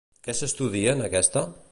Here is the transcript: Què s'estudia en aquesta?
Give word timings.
Què 0.27 0.33
s'estudia 0.37 0.95
en 0.97 1.05
aquesta? 1.09 1.45